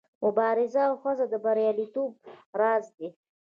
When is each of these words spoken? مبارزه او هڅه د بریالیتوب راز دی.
مبارزه 0.23 0.81
او 0.89 0.95
هڅه 1.03 1.25
د 1.29 1.33
بریالیتوب 1.43 2.11
راز 2.59 2.85
دی. 2.97 3.07